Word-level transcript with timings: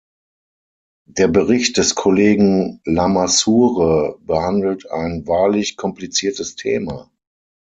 Der 1.05 1.27
Bericht 1.27 1.77
des 1.77 1.93
Kollegen 1.93 2.81
Lamassoure 2.85 4.17
behandelt 4.21 4.89
ein 4.89 5.27
wahrlich 5.27 5.77
kompliziertes 5.77 6.55
Thema. 6.55 7.11